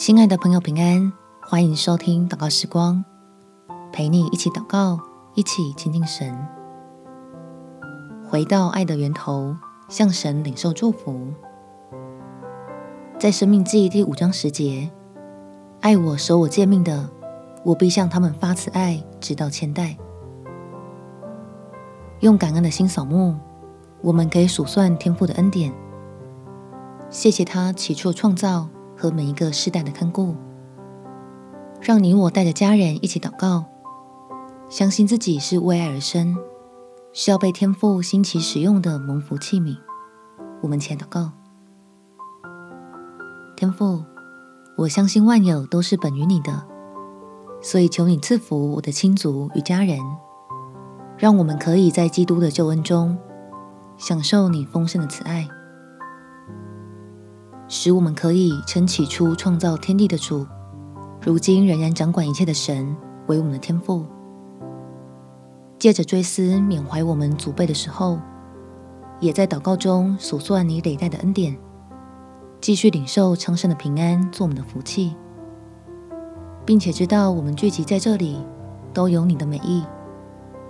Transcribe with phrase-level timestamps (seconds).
[0.00, 1.12] 亲爱的朋友，平安！
[1.42, 3.04] 欢迎收听祷告时光，
[3.92, 4.98] 陪你一起祷告，
[5.34, 6.34] 一起亲近神，
[8.26, 9.54] 回到爱的源头，
[9.90, 11.34] 向神领受祝福。
[13.18, 14.90] 在生命记第五章十节，
[15.82, 17.10] 爱我、守我诫命的，
[17.62, 19.98] 我必向他们发慈爱，直到千代。
[22.20, 23.36] 用感恩的心扫墓，
[24.00, 25.70] 我们可以数算天父的恩典，
[27.10, 28.66] 谢谢他起初创造。
[29.00, 30.36] 和每一个世代的看顾，
[31.80, 33.64] 让你我带着家人一起祷告，
[34.68, 36.36] 相信自己是为爱而生，
[37.14, 39.74] 需要被天父兴起使用的蒙福器皿。
[40.60, 41.32] 我们前祷告，
[43.56, 44.04] 天父，
[44.76, 46.62] 我相信万有都是本于你的，
[47.62, 49.98] 所以求你赐福我的亲族与家人，
[51.16, 53.16] 让我们可以在基督的救恩中
[53.96, 55.48] 享受你丰盛的慈爱。
[57.72, 60.44] 使我们可以称起初创造天地的主，
[61.22, 62.96] 如今仍然掌管一切的神
[63.28, 64.04] 为我们的天赋。
[65.78, 68.18] 借着追思缅怀我们祖辈的时候，
[69.20, 71.56] 也在祷告中数算你累代的恩典，
[72.60, 75.14] 继续领受昌盛的平安做我们的福气，
[76.66, 78.44] 并且知道我们聚集在这里
[78.92, 79.84] 都有你的美意。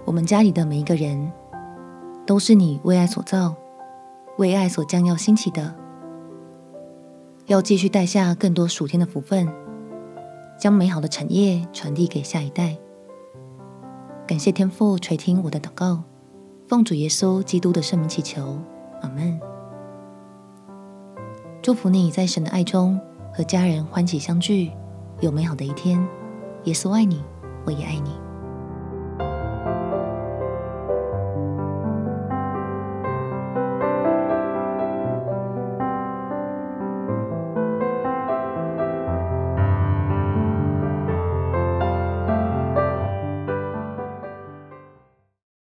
[0.04, 1.32] 我们家里的每一个人
[2.26, 3.54] 都是你为爱所造，
[4.36, 5.74] 为爱所将要兴起的。
[7.50, 9.52] 要继续带下更多属天的福分，
[10.56, 12.78] 将美好的产业传递给下一代。
[14.24, 16.04] 感谢天父垂听我的祷告，
[16.68, 18.56] 奉主耶稣基督的圣名祈求，
[19.02, 19.40] 阿门。
[21.60, 23.00] 祝福你在神的爱中
[23.34, 24.70] 和家人欢喜相聚，
[25.18, 26.00] 有美好的一天。
[26.66, 27.20] 耶稣爱你，
[27.66, 28.29] 我也爱你。